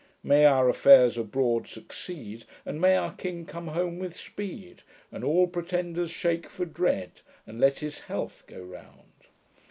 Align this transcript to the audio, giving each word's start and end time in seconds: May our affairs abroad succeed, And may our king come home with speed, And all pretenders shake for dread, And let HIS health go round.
May 0.23 0.45
our 0.45 0.67
affairs 0.67 1.15
abroad 1.15 1.67
succeed, 1.67 2.45
And 2.65 2.81
may 2.81 2.95
our 2.95 3.13
king 3.13 3.45
come 3.45 3.67
home 3.67 3.99
with 3.99 4.15
speed, 4.17 4.81
And 5.11 5.23
all 5.23 5.45
pretenders 5.45 6.09
shake 6.09 6.49
for 6.49 6.65
dread, 6.65 7.21
And 7.45 7.59
let 7.61 7.81
HIS 7.81 7.99
health 7.99 8.45
go 8.47 8.59
round. 8.59 9.27